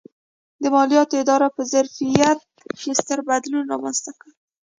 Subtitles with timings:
[0.61, 2.31] د مالیاتي ادارو په ظرفیت
[2.79, 4.29] کې ستر بدلون رامنځته کړ.